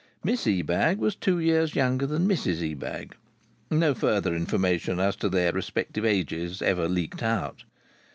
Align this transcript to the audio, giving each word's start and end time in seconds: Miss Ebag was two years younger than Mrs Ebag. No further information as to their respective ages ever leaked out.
Miss 0.23 0.47
Ebag 0.47 0.97
was 0.97 1.15
two 1.15 1.37
years 1.37 1.75
younger 1.75 2.07
than 2.07 2.27
Mrs 2.27 2.67
Ebag. 2.71 3.11
No 3.69 3.93
further 3.93 4.33
information 4.33 4.99
as 4.99 5.15
to 5.17 5.29
their 5.29 5.51
respective 5.51 6.05
ages 6.05 6.63
ever 6.63 6.89
leaked 6.89 7.21
out. 7.21 7.65